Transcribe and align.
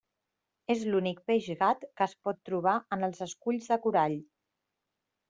És 0.75 0.85
l'únic 0.93 1.19
peix 1.31 1.49
gat 1.59 1.85
que 2.01 2.03
es 2.07 2.15
pot 2.29 2.39
trobar 2.49 2.73
en 2.97 3.09
els 3.09 3.21
esculls 3.27 3.69
de 3.75 3.79
corall. 3.85 4.17